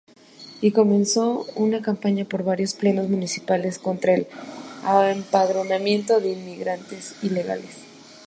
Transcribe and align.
Y 0.61 0.71
comenzó 0.71 1.45
una 1.53 1.83
campaña 1.83 2.25
por 2.25 2.43
varios 2.43 2.73
plenos 2.73 3.07
municipales 3.07 3.77
contra 3.77 4.15
el 4.15 4.25
empadronamiento 5.15 6.19
de 6.19 6.31
inmigrantes 6.31 7.13
ilegales. 7.21 7.83